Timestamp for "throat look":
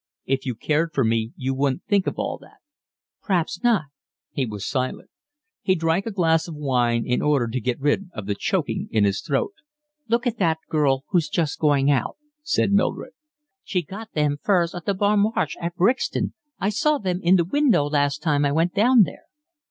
9.21-10.25